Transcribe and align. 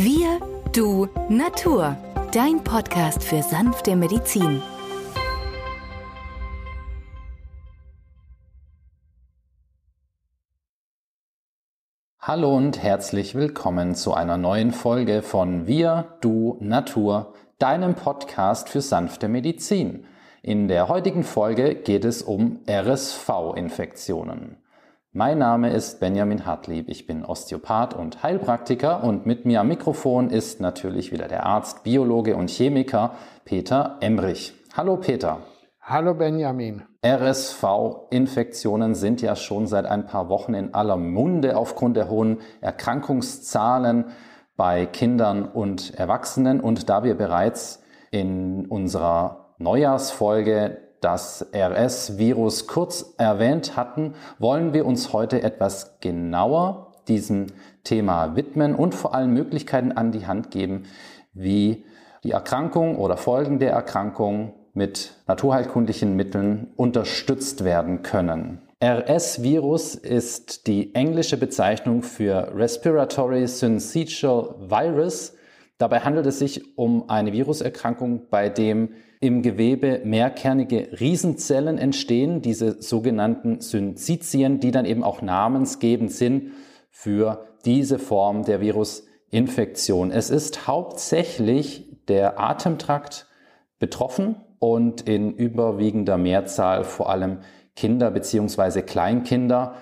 Wir, 0.00 0.38
du, 0.72 1.08
Natur. 1.28 1.96
Dein 2.30 2.62
Podcast 2.62 3.24
für 3.24 3.42
sanfte 3.42 3.96
Medizin. 3.96 4.62
Hallo 12.20 12.56
und 12.56 12.80
herzlich 12.80 13.34
willkommen 13.34 13.96
zu 13.96 14.14
einer 14.14 14.36
neuen 14.36 14.70
Folge 14.70 15.22
von 15.22 15.66
Wir, 15.66 16.16
du, 16.20 16.58
Natur, 16.60 17.34
deinem 17.58 17.96
Podcast 17.96 18.68
für 18.68 18.82
sanfte 18.82 19.26
Medizin. 19.26 20.06
In 20.42 20.68
der 20.68 20.86
heutigen 20.86 21.24
Folge 21.24 21.74
geht 21.74 22.04
es 22.04 22.22
um 22.22 22.60
RSV-Infektionen. 22.68 24.58
Mein 25.12 25.38
Name 25.38 25.70
ist 25.70 26.00
Benjamin 26.00 26.44
Hartlieb, 26.44 26.90
ich 26.90 27.06
bin 27.06 27.24
Osteopath 27.24 27.94
und 27.94 28.22
Heilpraktiker 28.22 29.02
und 29.02 29.24
mit 29.24 29.46
mir 29.46 29.62
am 29.62 29.68
Mikrofon 29.68 30.28
ist 30.28 30.60
natürlich 30.60 31.12
wieder 31.12 31.28
der 31.28 31.46
Arzt, 31.46 31.82
Biologe 31.82 32.36
und 32.36 32.50
Chemiker 32.50 33.12
Peter 33.46 33.96
Emrich. 34.00 34.52
Hallo 34.76 34.98
Peter. 34.98 35.38
Hallo 35.80 36.12
Benjamin. 36.12 36.82
RSV-Infektionen 37.02 38.94
sind 38.94 39.22
ja 39.22 39.34
schon 39.34 39.66
seit 39.66 39.86
ein 39.86 40.04
paar 40.04 40.28
Wochen 40.28 40.52
in 40.52 40.74
aller 40.74 40.98
Munde 40.98 41.56
aufgrund 41.56 41.96
der 41.96 42.10
hohen 42.10 42.42
Erkrankungszahlen 42.60 44.04
bei 44.58 44.84
Kindern 44.84 45.46
und 45.46 45.94
Erwachsenen. 45.94 46.60
Und 46.60 46.90
da 46.90 47.02
wir 47.02 47.14
bereits 47.14 47.82
in 48.10 48.66
unserer 48.66 49.54
Neujahrsfolge 49.56 50.87
das 51.00 51.46
RS-Virus 51.54 52.66
kurz 52.66 53.14
erwähnt 53.18 53.76
hatten, 53.76 54.14
wollen 54.38 54.72
wir 54.72 54.86
uns 54.86 55.12
heute 55.12 55.42
etwas 55.42 56.00
genauer 56.00 56.92
diesem 57.08 57.46
Thema 57.84 58.36
widmen 58.36 58.74
und 58.74 58.94
vor 58.94 59.14
allem 59.14 59.32
Möglichkeiten 59.32 59.92
an 59.92 60.12
die 60.12 60.26
Hand 60.26 60.50
geben, 60.50 60.84
wie 61.32 61.84
die 62.24 62.32
Erkrankung 62.32 62.96
oder 62.96 63.16
Folgen 63.16 63.58
der 63.58 63.72
Erkrankung 63.72 64.54
mit 64.74 65.14
naturheilkundlichen 65.26 66.14
Mitteln 66.16 66.72
unterstützt 66.76 67.64
werden 67.64 68.02
können. 68.02 68.60
RS-Virus 68.82 69.96
ist 69.96 70.68
die 70.68 70.94
englische 70.94 71.36
Bezeichnung 71.36 72.02
für 72.02 72.52
Respiratory 72.54 73.46
Syncytial 73.48 74.54
Virus. 74.60 75.34
Dabei 75.78 76.00
handelt 76.00 76.26
es 76.26 76.38
sich 76.38 76.78
um 76.78 77.10
eine 77.10 77.32
Viruserkrankung, 77.32 78.28
bei 78.30 78.48
dem 78.48 78.90
im 79.20 79.42
Gewebe 79.42 80.00
mehrkernige 80.04 81.00
Riesenzellen 81.00 81.78
entstehen, 81.78 82.40
diese 82.40 82.80
sogenannten 82.80 83.60
Syncytien, 83.60 84.60
die 84.60 84.70
dann 84.70 84.84
eben 84.84 85.02
auch 85.02 85.22
namensgebend 85.22 86.12
sind 86.12 86.52
für 86.90 87.46
diese 87.64 87.98
Form 87.98 88.44
der 88.44 88.60
Virusinfektion. 88.60 90.10
Es 90.10 90.30
ist 90.30 90.66
hauptsächlich 90.66 91.98
der 92.06 92.38
Atemtrakt 92.40 93.26
betroffen 93.78 94.36
und 94.58 95.02
in 95.02 95.32
überwiegender 95.32 96.18
Mehrzahl 96.18 96.84
vor 96.84 97.10
allem 97.10 97.38
Kinder 97.76 98.10
bzw. 98.10 98.82
Kleinkinder. 98.82 99.74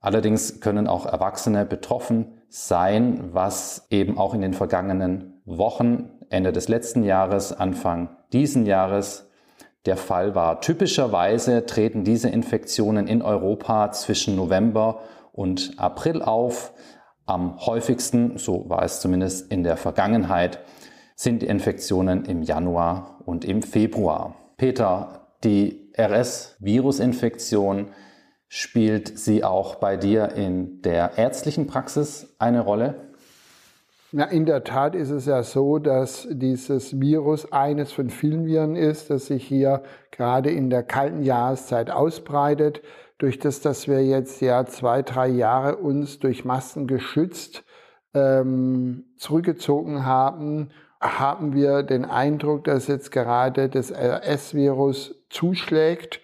Allerdings 0.00 0.60
können 0.60 0.86
auch 0.86 1.06
Erwachsene 1.06 1.64
betroffen 1.64 2.40
sein, 2.48 3.30
was 3.32 3.86
eben 3.90 4.18
auch 4.18 4.34
in 4.34 4.40
den 4.40 4.54
vergangenen 4.54 5.40
Wochen, 5.44 6.10
Ende 6.30 6.52
des 6.52 6.68
letzten 6.68 7.02
Jahres, 7.02 7.52
Anfang 7.52 8.16
diesen 8.32 8.66
Jahres 8.66 9.30
der 9.86 9.96
Fall 9.96 10.34
war. 10.34 10.60
Typischerweise 10.60 11.66
treten 11.66 12.04
diese 12.04 12.28
Infektionen 12.28 13.06
in 13.06 13.22
Europa 13.22 13.92
zwischen 13.92 14.36
November 14.36 15.00
und 15.32 15.74
April 15.76 16.22
auf. 16.22 16.72
Am 17.26 17.58
häufigsten, 17.64 18.38
so 18.38 18.68
war 18.68 18.82
es 18.82 19.00
zumindest 19.00 19.50
in 19.50 19.62
der 19.62 19.76
Vergangenheit, 19.76 20.60
sind 21.16 21.42
die 21.42 21.46
Infektionen 21.46 22.24
im 22.24 22.42
Januar 22.42 23.20
und 23.24 23.44
im 23.44 23.62
Februar. 23.62 24.34
Peter, 24.56 25.28
die 25.42 25.92
RS-Virusinfektion 25.96 27.88
spielt 28.48 29.18
sie 29.18 29.44
auch 29.44 29.76
bei 29.76 29.96
dir 29.96 30.32
in 30.32 30.82
der 30.82 31.18
ärztlichen 31.18 31.66
Praxis 31.66 32.34
eine 32.38 32.60
Rolle? 32.60 33.13
Ja, 34.16 34.26
in 34.26 34.46
der 34.46 34.62
Tat 34.62 34.94
ist 34.94 35.10
es 35.10 35.26
ja 35.26 35.42
so, 35.42 35.80
dass 35.80 36.28
dieses 36.30 37.00
Virus 37.00 37.50
eines 37.50 37.90
von 37.90 38.10
vielen 38.10 38.46
Viren 38.46 38.76
ist, 38.76 39.10
das 39.10 39.26
sich 39.26 39.44
hier 39.44 39.82
gerade 40.12 40.52
in 40.52 40.70
der 40.70 40.84
kalten 40.84 41.24
Jahreszeit 41.24 41.90
ausbreitet. 41.90 42.80
Durch 43.18 43.40
das, 43.40 43.60
dass 43.60 43.88
wir 43.88 44.06
jetzt 44.06 44.40
ja 44.40 44.66
zwei, 44.66 45.02
drei 45.02 45.26
Jahre 45.26 45.78
uns 45.78 46.20
durch 46.20 46.44
Masken 46.44 46.86
geschützt 46.86 47.64
ähm, 48.14 49.06
zurückgezogen 49.16 50.06
haben, 50.06 50.68
haben 51.00 51.52
wir 51.52 51.82
den 51.82 52.04
Eindruck, 52.04 52.62
dass 52.62 52.86
jetzt 52.86 53.10
gerade 53.10 53.68
das 53.68 53.90
RS-Virus 53.90 55.24
zuschlägt 55.28 56.20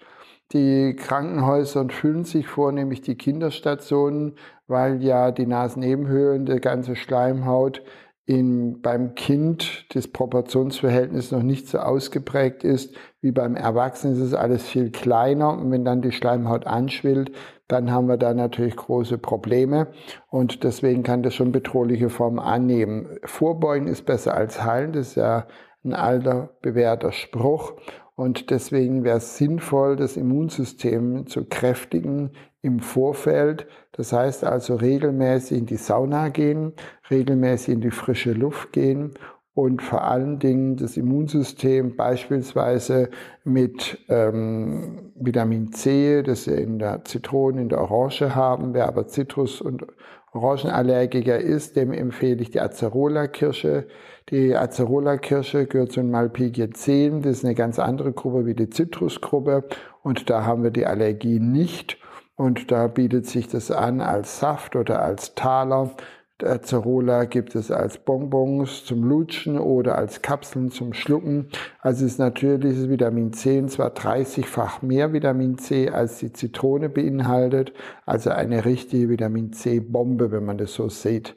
die 0.53 0.97
Krankenhäuser 0.97 1.89
füllen 1.89 2.25
sich 2.25 2.49
vornehmlich 2.49 3.03
die 3.03 3.17
Kinderstationen, 3.17 4.35
weil 4.67 5.03
ja 5.03 5.31
die 5.31 5.47
Nasennebenhöhlen, 5.47 6.47
der 6.47 6.61
ganze 6.61 6.97
Schleimhaut 6.97 7.83
in, 8.27 8.81
beim 8.81 9.15
Kind 9.15 9.87
das 9.95 10.07
Proportionsverhältnis 10.09 11.33
noch 11.33 11.43
nicht 11.43 11.69
so 11.69 11.79
ausgeprägt 11.79 12.63
ist 12.63 12.95
wie 13.21 13.33
beim 13.33 13.57
Erwachsenen. 13.57 14.15
ist 14.15 14.23
es 14.23 14.35
alles 14.35 14.69
viel 14.69 14.91
kleiner 14.91 15.53
und 15.59 15.71
wenn 15.71 15.85
dann 15.85 16.03
die 16.03 16.13
Schleimhaut 16.13 16.67
anschwillt, 16.67 17.33
dann 17.67 17.91
haben 17.91 18.09
wir 18.09 18.17
da 18.17 18.35
natürlich 18.35 18.77
große 18.77 19.19
Probleme 19.19 19.89
und 20.29 20.65
deswegen 20.65 21.03
kann 21.03 21.23
das 21.23 21.35
schon 21.35 21.53
bedrohliche 21.53 22.09
Formen 22.09 22.39
annehmen. 22.39 23.19
Vorbeugen 23.25 23.87
ist 23.87 24.07
besser 24.07 24.35
als 24.35 24.63
heilen, 24.63 24.93
das 24.93 25.09
ist 25.09 25.15
ja 25.17 25.47
ein 25.85 25.95
alter 25.95 26.51
bewährter 26.63 27.13
Spruch 27.13 27.75
und 28.21 28.51
deswegen 28.51 29.03
wäre 29.03 29.17
es 29.17 29.39
sinnvoll, 29.39 29.97
das 29.97 30.19
Immunsystem 30.19 31.27
zu 31.27 31.47
kräftigen 31.47 32.33
im 32.61 32.81
Vorfeld. 32.81 33.67
Das 33.93 34.13
heißt 34.13 34.45
also 34.45 34.75
regelmäßig 34.75 35.57
in 35.61 35.65
die 35.65 35.77
Sauna 35.77 36.29
gehen, 36.29 36.75
regelmäßig 37.11 37.73
in 37.73 37.81
die 37.81 37.91
frische 37.91 38.35
Luft 38.35 38.73
gehen 38.73 39.15
und 39.55 39.81
vor 39.81 40.05
allen 40.05 40.39
Dingen 40.39 40.77
das 40.77 40.99
Immunsystem 40.99 41.97
beispielsweise 41.97 43.09
mit 43.43 44.05
ähm, 44.11 45.13
Vitamin 45.15 45.73
C, 45.73 46.23
das 46.23 46.47
wir 46.47 46.59
in 46.59 46.79
der 46.79 47.07
Zitrone, 47.07 47.63
in 47.63 47.69
der 47.71 47.81
Orange 47.81 48.35
haben. 48.35 48.75
Wer 48.75 48.87
aber 48.87 49.07
Zitrus- 49.07 49.63
und 49.63 49.87
Orangenallergiker 50.33 51.39
ist, 51.39 51.75
dem 51.75 51.93
empfehle 51.93 52.43
ich 52.43 52.51
die 52.51 52.61
Acerola-Kirsche. 52.61 53.87
Die 54.31 54.55
Acerola-Kirsche 54.55 55.67
gehört 55.67 55.91
zu 55.91 56.05
Malpighia 56.05 56.71
10. 56.71 57.23
Das 57.23 57.39
ist 57.39 57.45
eine 57.45 57.57
ganz 57.57 57.81
andere 57.81 58.13
Gruppe 58.13 58.47
wie 58.47 58.55
die 58.55 58.71
Zitrusgruppe. 58.71 59.65
Und 60.05 60.31
da 60.31 60.45
haben 60.45 60.63
wir 60.63 60.71
die 60.71 60.87
Allergie 60.87 61.41
nicht. 61.41 61.99
Und 62.37 62.71
da 62.71 62.87
bietet 62.87 63.27
sich 63.27 63.49
das 63.49 63.73
an 63.73 64.01
als 64.01 64.39
Saft 64.39 64.77
oder 64.77 65.03
als 65.03 65.35
Taler. 65.35 65.91
Acerola 66.45 67.25
gibt 67.25 67.57
es 67.57 67.73
als 67.73 67.99
Bonbons 67.99 68.85
zum 68.85 69.03
Lutschen 69.03 69.59
oder 69.59 69.99
als 69.99 70.23
Kapseln 70.23 70.71
zum 70.71 70.95
Schlucken. 70.95 71.49
Also 71.81 72.07
ist 72.07 72.21
natürlich 72.21 72.79
das 72.79 72.89
Vitamin 72.89 73.33
C 73.33 73.67
zwar 73.67 73.91
30-fach 73.91 74.81
mehr 74.81 75.13
Vitamin 75.13 75.59
C 75.59 75.91
als 75.91 76.19
die 76.19 76.33
Zitrone 76.33 76.89
beinhaltet, 76.89 77.73
also 78.07 78.31
eine 78.31 78.65
richtige 78.65 79.09
Vitamin 79.09 79.53
C-Bombe, 79.53 80.31
wenn 80.31 80.45
man 80.45 80.57
das 80.57 80.73
so 80.73 80.89
sieht. 80.89 81.35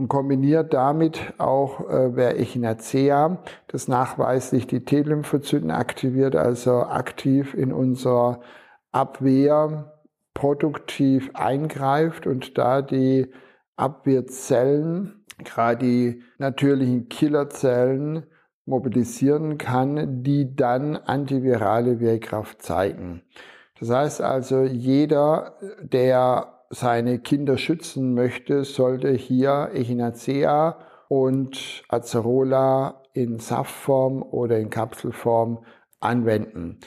Und 0.00 0.08
kombiniert 0.08 0.72
damit 0.72 1.34
auch 1.36 1.80
äh, 1.90 2.16
wer 2.16 2.40
Echinacea, 2.40 3.36
das 3.68 3.86
nachweislich 3.86 4.66
die 4.66 4.82
T-Lymphozyten 4.82 5.70
aktiviert, 5.70 6.36
also 6.36 6.84
aktiv 6.84 7.52
in 7.52 7.70
unserer 7.70 8.40
Abwehr 8.92 9.92
produktiv 10.32 11.30
eingreift 11.34 12.26
und 12.26 12.56
da 12.56 12.80
die 12.80 13.26
Abwehrzellen, 13.76 15.26
gerade 15.44 15.84
die 15.84 16.22
natürlichen 16.38 17.10
Killerzellen, 17.10 18.24
mobilisieren 18.64 19.58
kann, 19.58 20.22
die 20.22 20.56
dann 20.56 20.96
antivirale 20.96 22.00
Wirkkraft 22.00 22.62
zeigen. 22.62 23.20
Das 23.78 23.90
heißt 23.90 24.22
also, 24.22 24.62
jeder, 24.62 25.58
der 25.82 26.59
seine 26.70 27.18
Kinder 27.18 27.58
schützen 27.58 28.14
möchte, 28.14 28.64
sollte 28.64 29.10
hier 29.10 29.70
Echinacea 29.74 30.78
und 31.08 31.82
Acerola 31.88 33.02
in 33.12 33.40
Saftform 33.40 34.22
oder 34.22 34.58
in 34.58 34.70
Kapselform 34.70 35.64
anwenden. 35.98 36.78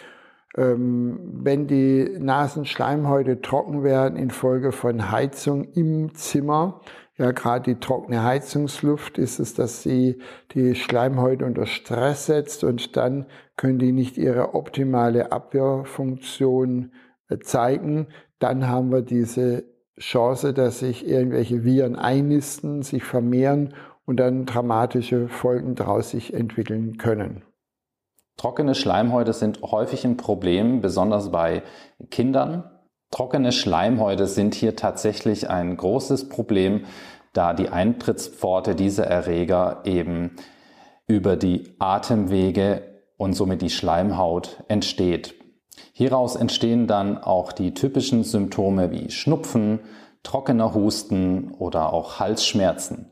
Ähm, 0.55 1.19
wenn 1.43 1.67
die 1.67 2.15
Nasenschleimhäute 2.17 3.41
trocken 3.41 3.83
werden 3.83 4.17
infolge 4.17 4.71
von 4.71 5.11
Heizung 5.11 5.65
im 5.73 6.13
Zimmer, 6.15 6.81
ja 7.17 7.31
gerade 7.31 7.73
die 7.73 7.79
trockene 7.79 8.23
Heizungsluft 8.23 9.17
ist 9.17 9.39
es, 9.39 9.53
dass 9.53 9.83
sie 9.83 10.21
die 10.53 10.75
Schleimhäute 10.75 11.45
unter 11.45 11.65
Stress 11.65 12.27
setzt 12.27 12.63
und 12.63 12.95
dann 12.95 13.25
können 13.57 13.79
die 13.79 13.91
nicht 13.91 14.17
ihre 14.17 14.53
optimale 14.53 15.31
Abwehrfunktion 15.31 16.93
äh, 17.29 17.39
zeigen. 17.39 18.07
Dann 18.39 18.67
haben 18.67 18.91
wir 18.91 19.01
diese 19.01 19.72
Chance, 19.99 20.53
dass 20.53 20.79
sich 20.79 21.07
irgendwelche 21.07 21.63
Viren 21.63 21.95
einnisten, 21.95 22.81
sich 22.81 23.03
vermehren 23.03 23.73
und 24.05 24.17
dann 24.17 24.45
dramatische 24.45 25.27
Folgen 25.27 25.75
daraus 25.75 26.09
sich 26.09 26.33
entwickeln 26.33 26.97
können. 26.97 27.43
Trockene 28.37 28.73
Schleimhäute 28.75 29.33
sind 29.33 29.61
häufig 29.61 30.05
ein 30.05 30.17
Problem, 30.17 30.81
besonders 30.81 31.31
bei 31.31 31.63
Kindern. 32.09 32.63
Trockene 33.11 33.51
Schleimhäute 33.51 34.25
sind 34.25 34.55
hier 34.55 34.75
tatsächlich 34.75 35.49
ein 35.49 35.77
großes 35.77 36.29
Problem, 36.29 36.85
da 37.33 37.53
die 37.53 37.69
Eintrittspforte 37.69 38.75
dieser 38.75 39.05
Erreger 39.05 39.81
eben 39.85 40.31
über 41.07 41.35
die 41.35 41.75
Atemwege 41.79 42.81
und 43.17 43.33
somit 43.33 43.61
die 43.61 43.69
Schleimhaut 43.69 44.63
entsteht. 44.67 45.35
Hieraus 45.93 46.35
entstehen 46.35 46.87
dann 46.87 47.17
auch 47.17 47.51
die 47.51 47.73
typischen 47.73 48.23
Symptome 48.23 48.91
wie 48.91 49.11
Schnupfen, 49.11 49.79
trockener 50.23 50.73
Husten 50.73 51.51
oder 51.57 51.93
auch 51.93 52.19
Halsschmerzen. 52.19 53.11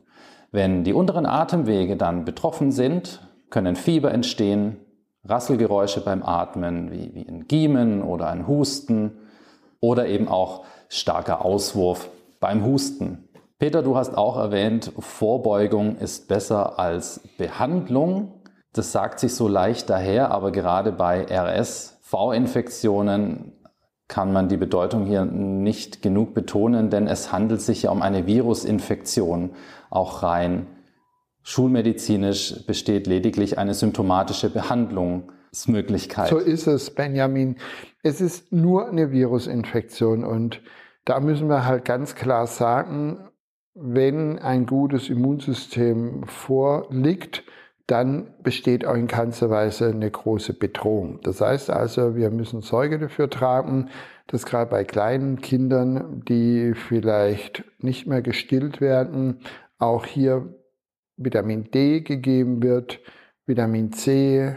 Wenn 0.50 0.84
die 0.84 0.92
unteren 0.92 1.26
Atemwege 1.26 1.96
dann 1.96 2.24
betroffen 2.24 2.72
sind, 2.72 3.20
können 3.50 3.76
Fieber 3.76 4.12
entstehen, 4.12 4.76
Rasselgeräusche 5.24 6.00
beim 6.00 6.22
Atmen 6.22 6.90
wie, 6.90 7.14
wie 7.14 7.28
ein 7.28 7.46
Giemen 7.46 8.02
oder 8.02 8.28
ein 8.28 8.46
Husten 8.48 9.18
oder 9.80 10.06
eben 10.06 10.28
auch 10.28 10.64
starker 10.88 11.44
Auswurf 11.44 12.10
beim 12.40 12.64
Husten. 12.64 13.28
Peter, 13.58 13.82
du 13.82 13.96
hast 13.96 14.18
auch 14.18 14.36
erwähnt, 14.36 14.92
Vorbeugung 14.98 15.96
ist 15.98 16.26
besser 16.26 16.80
als 16.80 17.20
Behandlung. 17.38 18.42
Das 18.72 18.90
sagt 18.90 19.20
sich 19.20 19.34
so 19.34 19.46
leicht 19.46 19.88
daher, 19.88 20.32
aber 20.32 20.50
gerade 20.50 20.90
bei 20.90 21.24
RSV-Infektionen 22.12 23.52
kann 24.08 24.32
man 24.32 24.48
die 24.48 24.56
Bedeutung 24.56 25.06
hier 25.06 25.24
nicht 25.24 26.02
genug 26.02 26.34
betonen, 26.34 26.90
denn 26.90 27.06
es 27.06 27.32
handelt 27.32 27.62
sich 27.62 27.84
ja 27.84 27.90
um 27.90 28.02
eine 28.02 28.26
Virusinfektion, 28.26 29.50
auch 29.90 30.22
rein 30.22 30.66
schulmedizinisch 31.44 32.66
besteht 32.66 33.06
lediglich 33.06 33.58
eine 33.58 33.74
symptomatische 33.74 34.48
Behandlungsmöglichkeit. 34.48 36.28
So 36.28 36.38
ist 36.38 36.66
es, 36.66 36.94
Benjamin. 36.94 37.56
Es 38.02 38.20
ist 38.20 38.52
nur 38.52 38.88
eine 38.88 39.10
Virusinfektion 39.10 40.24
und 40.24 40.62
da 41.04 41.18
müssen 41.18 41.48
wir 41.48 41.66
halt 41.66 41.84
ganz 41.84 42.14
klar 42.14 42.46
sagen, 42.46 43.28
wenn 43.74 44.38
ein 44.38 44.66
gutes 44.66 45.08
Immunsystem 45.08 46.24
vorliegt, 46.26 47.42
dann 47.86 48.28
besteht 48.42 48.86
auch 48.86 48.94
in 48.94 49.08
keinster 49.08 49.50
Weise 49.50 49.88
eine 49.88 50.10
große 50.10 50.54
Bedrohung. 50.54 51.20
Das 51.22 51.40
heißt 51.40 51.70
also, 51.70 52.16
wir 52.16 52.30
müssen 52.30 52.62
Sorge 52.62 52.98
dafür 52.98 53.28
tragen, 53.28 53.88
dass 54.26 54.46
gerade 54.46 54.70
bei 54.70 54.84
kleinen 54.84 55.40
Kindern, 55.40 56.22
die 56.28 56.74
vielleicht 56.74 57.64
nicht 57.78 58.06
mehr 58.06 58.22
gestillt 58.22 58.80
werden, 58.80 59.40
auch 59.78 60.06
hier 60.06 60.54
Vitamin 61.16 61.70
D 61.70 62.00
gegeben 62.00 62.62
wird, 62.62 63.00
Vitamin 63.46 63.92
C, 63.92 64.56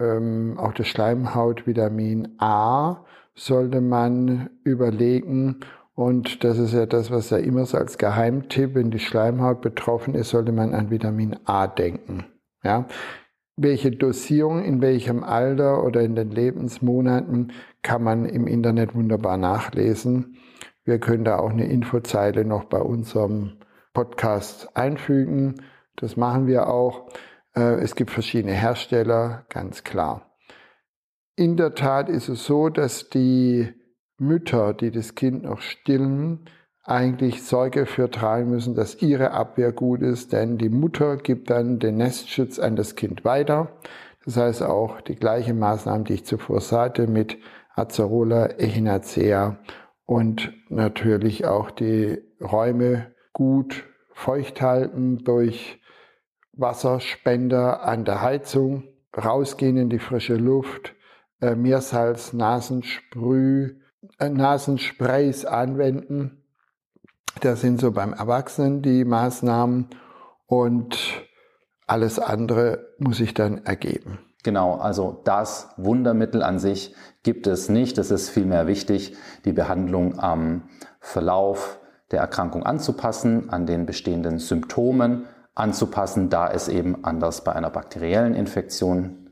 ähm, 0.00 0.58
auch 0.58 0.72
das 0.72 0.88
Schleimhautvitamin 0.88 2.36
A 2.38 3.04
sollte 3.34 3.80
man 3.80 4.50
überlegen 4.64 5.60
und 5.94 6.42
das 6.42 6.58
ist 6.58 6.74
ja 6.74 6.86
das, 6.86 7.10
was 7.10 7.30
ja 7.30 7.38
immer 7.38 7.66
so 7.66 7.78
als 7.78 7.98
Geheimtipp, 7.98 8.74
wenn 8.74 8.90
die 8.90 8.98
Schleimhaut 8.98 9.60
betroffen 9.60 10.14
ist, 10.14 10.30
sollte 10.30 10.50
man 10.50 10.74
an 10.74 10.90
Vitamin 10.90 11.36
A 11.44 11.68
denken. 11.68 12.24
Ja? 12.64 12.86
Welche 13.56 13.92
Dosierung 13.92 14.64
in 14.64 14.80
welchem 14.82 15.22
Alter 15.22 15.84
oder 15.84 16.00
in 16.00 16.16
den 16.16 16.30
Lebensmonaten 16.30 17.52
kann 17.82 18.02
man 18.02 18.24
im 18.24 18.48
Internet 18.48 18.94
wunderbar 18.94 19.36
nachlesen. 19.36 20.38
Wir 20.84 20.98
können 20.98 21.24
da 21.24 21.38
auch 21.38 21.50
eine 21.50 21.66
Infozeile 21.66 22.44
noch 22.44 22.64
bei 22.64 22.80
unserem 22.80 23.58
Podcast 23.92 24.76
einfügen. 24.76 25.62
Das 25.96 26.16
machen 26.16 26.46
wir 26.48 26.68
auch. 26.68 27.08
Äh, 27.54 27.80
es 27.80 27.94
gibt 27.94 28.10
verschiedene 28.10 28.54
Hersteller, 28.54 29.46
ganz 29.48 29.84
klar. 29.84 30.34
In 31.36 31.56
der 31.56 31.74
Tat 31.74 32.08
ist 32.08 32.28
es 32.28 32.44
so, 32.44 32.68
dass 32.68 33.08
die 33.08 33.72
Mütter, 34.18 34.74
die 34.74 34.90
das 34.90 35.14
Kind 35.14 35.44
noch 35.44 35.60
stillen, 35.60 36.48
eigentlich 36.84 37.42
Sorge 37.42 37.86
für 37.86 38.10
tragen 38.10 38.50
müssen, 38.50 38.74
dass 38.74 39.00
ihre 39.00 39.30
Abwehr 39.30 39.72
gut 39.72 40.02
ist, 40.02 40.32
denn 40.32 40.58
die 40.58 40.68
Mutter 40.68 41.16
gibt 41.16 41.50
dann 41.50 41.78
den 41.78 41.96
Nestschutz 41.96 42.58
an 42.58 42.76
das 42.76 42.94
Kind 42.94 43.24
weiter. 43.24 43.72
Das 44.24 44.36
heißt 44.36 44.62
auch 44.62 45.00
die 45.00 45.16
gleichen 45.16 45.58
Maßnahmen, 45.58 46.04
die 46.04 46.14
ich 46.14 46.24
zuvor 46.24 46.60
sagte, 46.60 47.06
mit 47.06 47.38
Acerola, 47.74 48.58
Echinacea 48.58 49.58
und 50.06 50.52
natürlich 50.68 51.46
auch 51.46 51.70
die 51.70 52.18
Räume 52.40 53.14
gut 53.32 53.84
feucht 54.12 54.60
halten 54.60 55.24
durch 55.24 55.80
Wasserspender 56.52 57.82
an 57.82 58.04
der 58.04 58.20
Heizung, 58.22 58.84
rausgehen 59.16 59.76
in 59.76 59.90
die 59.90 59.98
frische 59.98 60.36
Luft, 60.36 60.94
äh, 61.40 61.56
Meersalz, 61.56 62.32
Nasensprüh, 62.32 63.80
äh, 64.18 64.28
Nasensprays 64.28 65.44
anwenden. 65.44 66.43
Das 67.40 67.60
sind 67.60 67.80
so 67.80 67.90
beim 67.92 68.12
Erwachsenen 68.12 68.82
die 68.82 69.04
Maßnahmen 69.04 69.88
und 70.46 70.98
alles 71.86 72.18
andere 72.18 72.86
muss 72.98 73.18
sich 73.18 73.34
dann 73.34 73.64
ergeben. 73.64 74.18
Genau, 74.42 74.74
also 74.74 75.20
das 75.24 75.68
Wundermittel 75.76 76.42
an 76.42 76.58
sich 76.58 76.94
gibt 77.22 77.46
es 77.46 77.68
nicht. 77.68 77.98
Es 77.98 78.10
ist 78.10 78.28
vielmehr 78.28 78.66
wichtig, 78.66 79.16
die 79.44 79.52
Behandlung 79.52 80.18
am 80.18 80.68
Verlauf 81.00 81.80
der 82.10 82.20
Erkrankung 82.20 82.62
anzupassen, 82.62 83.50
an 83.50 83.66
den 83.66 83.86
bestehenden 83.86 84.38
Symptomen 84.38 85.24
anzupassen, 85.54 86.28
da 86.30 86.50
es 86.50 86.68
eben 86.68 87.04
anders 87.04 87.42
bei 87.42 87.52
einer 87.54 87.70
bakteriellen 87.70 88.34
Infektion 88.34 89.30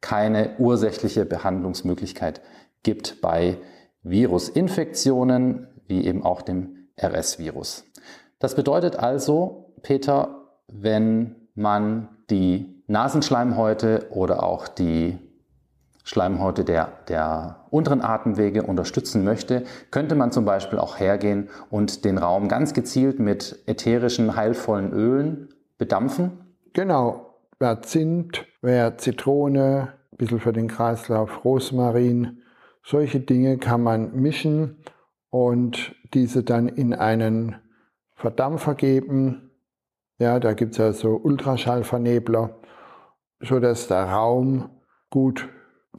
keine 0.00 0.56
ursächliche 0.58 1.24
Behandlungsmöglichkeit 1.24 2.40
gibt 2.82 3.20
bei 3.20 3.58
Virusinfektionen, 4.02 5.68
wie 5.86 6.04
eben 6.04 6.22
auch 6.22 6.42
dem 6.42 6.79
RS-Virus. 7.02 7.84
Das 8.38 8.54
bedeutet 8.54 8.96
also, 8.96 9.74
Peter, 9.82 10.46
wenn 10.68 11.48
man 11.54 12.08
die 12.30 12.82
Nasenschleimhäute 12.86 14.06
oder 14.10 14.42
auch 14.42 14.68
die 14.68 15.18
Schleimhäute 16.04 16.64
der, 16.64 16.88
der 17.08 17.66
unteren 17.70 18.02
Atemwege 18.02 18.62
unterstützen 18.62 19.22
möchte, 19.22 19.64
könnte 19.90 20.14
man 20.14 20.32
zum 20.32 20.44
Beispiel 20.44 20.78
auch 20.78 20.98
hergehen 20.98 21.48
und 21.70 22.04
den 22.04 22.18
Raum 22.18 22.48
ganz 22.48 22.74
gezielt 22.74 23.20
mit 23.20 23.62
ätherischen, 23.66 24.34
heilvollen 24.34 24.92
Ölen 24.92 25.50
bedampfen. 25.78 26.32
Genau, 26.72 27.36
wer 27.58 27.82
Zimt, 27.82 28.44
wer 28.60 28.98
Zitrone, 28.98 29.92
ein 30.12 30.16
bisschen 30.16 30.40
für 30.40 30.52
den 30.52 30.68
Kreislauf 30.68 31.44
Rosmarin, 31.44 32.42
solche 32.82 33.20
Dinge 33.20 33.58
kann 33.58 33.82
man 33.82 34.14
mischen 34.14 34.78
und 35.30 35.94
diese 36.12 36.42
dann 36.42 36.68
in 36.68 36.92
einen 36.92 37.56
Verdampfer 38.14 38.74
geben. 38.74 39.50
Ja, 40.18 40.38
da 40.38 40.52
gibt 40.52 40.72
es 40.72 40.78
ja 40.78 40.92
so 40.92 41.16
Ultraschallvernebler, 41.16 42.60
sodass 43.40 43.88
der 43.88 44.04
Raum 44.04 44.70
gut 45.08 45.48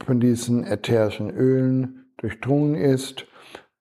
von 0.04 0.20
diesen 0.20 0.64
ätherischen 0.64 1.30
Ölen 1.30 2.06
durchdrungen 2.18 2.76
ist. 2.76 3.26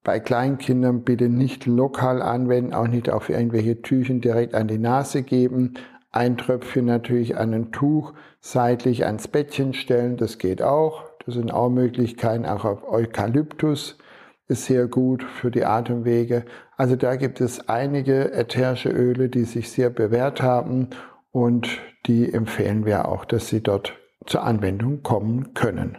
Bei 0.03 0.20
Kleinkindern 0.20 1.03
bitte 1.03 1.29
nicht 1.29 1.67
lokal 1.67 2.24
anwenden, 2.24 2.74
auch 2.74 2.88
nicht 2.88 3.10
auf 3.12 3.29
irgendwelche 3.29 3.84
Tüchen 3.84 4.20
direkt 4.20 4.55
an 4.55 4.67
die 4.67 4.79
Nase 4.79 5.22
geben. 5.22 5.75
Ein 6.12 6.38
Tröpfchen 6.38 6.86
natürlich 6.86 7.38
an 7.38 7.53
ein 7.53 7.72
Tuch 7.72 8.13
seitlich 8.39 9.05
ans 9.05 9.27
Bettchen 9.27 9.74
stellen, 9.74 10.17
das 10.17 10.39
geht 10.39 10.63
auch. 10.63 11.03
Das 11.25 11.36
sind 11.36 11.53
auch 11.53 11.70
Möglichkeiten, 11.70 12.48
auch 12.48 12.65
auf 12.65 12.84
Eukalyptus 12.89 14.00
ist 14.51 14.65
sehr 14.65 14.88
gut 14.88 15.24
für 15.24 15.50
die 15.50 15.65
Atemwege. 15.65 16.46
Also 16.77 16.96
da 16.96 17.15
gibt 17.15 17.41
es 17.41 17.70
einige 17.70 18.34
ätherische 18.34 18.89
Öle, 18.89 19.29
die 19.29 19.46
sich 19.46 19.72
sehr 19.72 19.89
bewährt 19.89 20.41
haben 20.41 20.89
und 21.31 21.79
die 22.05 22.31
empfehlen 22.34 22.86
wir 22.86 23.08
auch, 23.08 23.25
dass 23.25 23.48
sie 23.48 23.63
dort 23.63 23.93
zur 24.25 24.43
Anwendung 24.43 25.01
kommen 25.01 25.53
können. 25.53 25.98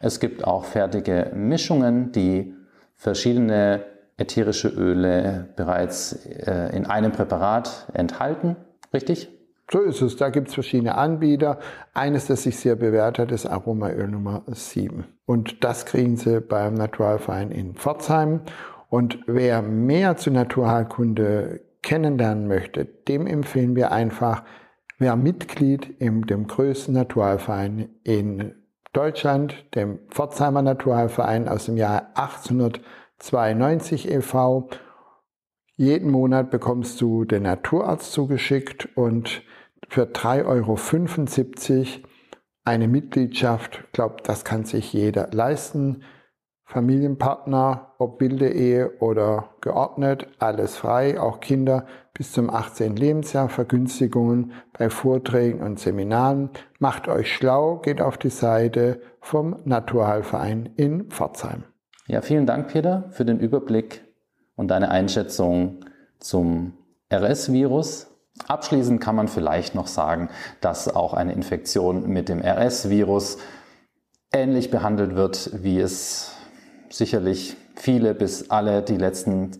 Es 0.00 0.20
gibt 0.20 0.44
auch 0.44 0.64
fertige 0.64 1.32
Mischungen, 1.34 2.12
die 2.12 2.54
verschiedene 2.94 3.84
ätherische 4.16 4.68
Öle 4.68 5.52
bereits 5.56 6.24
äh, 6.26 6.74
in 6.74 6.86
einem 6.86 7.12
Präparat 7.12 7.88
enthalten, 7.92 8.56
richtig? 8.94 9.35
So 9.70 9.80
ist 9.80 10.00
es. 10.00 10.16
Da 10.16 10.30
gibt 10.30 10.48
es 10.48 10.54
verschiedene 10.54 10.96
Anbieter. 10.96 11.58
Eines, 11.92 12.26
das 12.26 12.44
sich 12.44 12.56
sehr 12.58 12.76
bewährt 12.76 13.18
hat, 13.18 13.32
ist 13.32 13.46
Aromaöl 13.46 14.08
Nummer 14.08 14.42
7. 14.46 15.04
Und 15.26 15.64
das 15.64 15.86
kriegen 15.86 16.16
Sie 16.16 16.40
beim 16.40 16.74
Naturalverein 16.74 17.50
in 17.50 17.74
Pforzheim. 17.74 18.42
Und 18.88 19.18
wer 19.26 19.62
mehr 19.62 20.16
zu 20.16 20.30
Naturheilkunde 20.30 21.62
kennenlernen 21.82 22.46
möchte, 22.46 22.84
dem 22.84 23.26
empfehlen 23.26 23.74
wir 23.74 23.90
einfach, 23.90 24.44
wer 24.98 25.16
Mitglied 25.16 25.88
in 25.98 26.22
dem 26.22 26.46
größten 26.46 26.94
Naturalverein 26.94 27.88
in 28.04 28.54
Deutschland, 28.92 29.66
dem 29.74 29.98
Pforzheimer 30.10 30.62
Naturheilverein 30.62 31.48
aus 31.48 31.66
dem 31.66 31.76
Jahr 31.76 32.12
1892 32.14 34.10
e.V., 34.10 34.70
Jeden 35.78 36.10
Monat 36.10 36.50
bekommst 36.50 37.02
du 37.02 37.26
den 37.26 37.42
Naturarzt 37.42 38.12
zugeschickt 38.12 38.88
und 38.96 39.42
für 39.96 40.02
3,75 40.02 40.44
Euro 40.44 42.08
eine 42.66 42.86
Mitgliedschaft, 42.86 43.80
ich 43.86 43.92
glaube, 43.92 44.16
das 44.24 44.44
kann 44.44 44.66
sich 44.66 44.92
jeder 44.92 45.28
leisten. 45.32 46.02
Familienpartner, 46.66 47.94
ob 47.96 48.18
Bilderehe 48.18 48.98
oder 48.98 49.54
geordnet, 49.62 50.28
alles 50.38 50.76
frei, 50.76 51.18
auch 51.18 51.40
Kinder 51.40 51.86
bis 52.12 52.32
zum 52.32 52.50
18. 52.50 52.94
Lebensjahr, 52.94 53.48
Vergünstigungen 53.48 54.52
bei 54.76 54.90
Vorträgen 54.90 55.62
und 55.62 55.80
Seminaren. 55.80 56.50
Macht 56.78 57.08
euch 57.08 57.32
schlau, 57.32 57.78
geht 57.78 58.02
auf 58.02 58.18
die 58.18 58.28
Seite 58.28 59.00
vom 59.22 59.56
Naturheilverein 59.64 60.74
in 60.76 61.08
Pforzheim. 61.08 61.64
Ja, 62.06 62.20
vielen 62.20 62.44
Dank, 62.44 62.68
Peter, 62.68 63.08
für 63.12 63.24
den 63.24 63.40
Überblick 63.40 64.04
und 64.56 64.68
deine 64.68 64.90
Einschätzung 64.90 65.86
zum 66.18 66.74
RS-Virus. 67.10 68.12
Abschließend 68.48 69.00
kann 69.00 69.16
man 69.16 69.28
vielleicht 69.28 69.74
noch 69.74 69.86
sagen, 69.86 70.28
dass 70.60 70.94
auch 70.94 71.14
eine 71.14 71.32
Infektion 71.32 72.08
mit 72.08 72.28
dem 72.28 72.42
RS-Virus 72.42 73.38
ähnlich 74.32 74.70
behandelt 74.70 75.16
wird, 75.16 75.50
wie 75.62 75.80
es 75.80 76.32
sicherlich 76.90 77.56
viele 77.74 78.14
bis 78.14 78.50
alle 78.50 78.82
die 78.82 78.96
letzten 78.96 79.50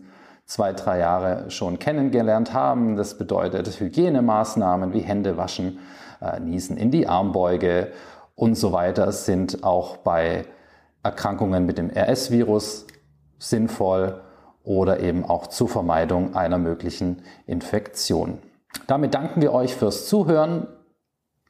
zwei, 0.45 0.73
drei 0.73 0.99
Jahre 0.99 1.49
schon 1.51 1.79
kennengelernt 1.79 2.53
haben. 2.53 2.95
Das 2.95 3.17
bedeutet 3.17 3.67
Hygienemaßnahmen 3.79 4.93
wie 4.93 5.01
Hände 5.01 5.37
waschen, 5.37 5.79
äh, 6.21 6.39
Niesen 6.39 6.77
in 6.77 6.91
die 6.91 7.07
Armbeuge 7.07 7.91
und 8.35 8.55
so 8.55 8.71
weiter 8.71 9.11
sind 9.11 9.63
auch 9.63 9.97
bei 9.97 10.45
Erkrankungen 11.03 11.65
mit 11.65 11.77
dem 11.77 11.89
RS-Virus 11.89 12.85
sinnvoll 13.39 14.21
oder 14.63 14.99
eben 14.99 15.25
auch 15.25 15.47
zur 15.47 15.67
Vermeidung 15.67 16.35
einer 16.35 16.57
möglichen 16.57 17.23
Infektion. 17.45 18.39
Damit 18.85 19.13
danken 19.13 19.41
wir 19.41 19.53
euch 19.53 19.75
fürs 19.75 20.07
Zuhören. 20.07 20.67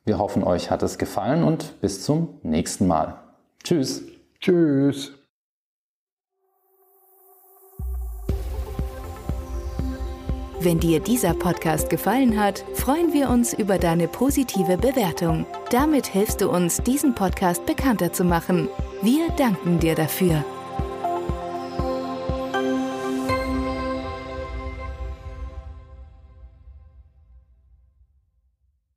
Wir 0.05 0.19
hoffen, 0.19 0.43
euch 0.43 0.71
hat 0.71 0.83
es 0.83 0.97
gefallen 0.97 1.43
und 1.43 1.81
bis 1.81 2.03
zum 2.03 2.39
nächsten 2.41 2.87
Mal. 2.87 3.15
Tschüss. 3.63 4.03
Tschüss. 4.39 5.11
Wenn 10.59 10.79
dir 10.79 10.99
dieser 10.99 11.33
Podcast 11.33 11.89
gefallen 11.89 12.39
hat, 12.39 12.65
freuen 12.73 13.13
wir 13.13 13.29
uns 13.29 13.53
über 13.53 13.77
deine 13.77 14.07
positive 14.07 14.77
Bewertung. 14.77 15.45
Damit 15.69 16.07
hilfst 16.07 16.41
du 16.41 16.49
uns, 16.49 16.77
diesen 16.77 17.13
Podcast 17.13 17.65
bekannter 17.65 18.11
zu 18.11 18.23
machen. 18.23 18.67
Wir 19.03 19.29
danken 19.37 19.79
dir 19.79 19.93
dafür. 19.93 20.43